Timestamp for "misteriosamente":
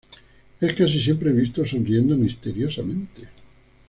2.17-3.29